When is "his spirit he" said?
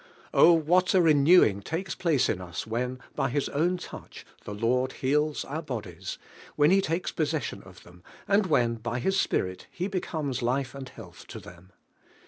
8.97-9.87